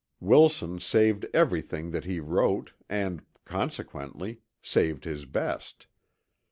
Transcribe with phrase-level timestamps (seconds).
[0.19, 5.85] Wilson saved everything that he wrote and, consequently, saved his best.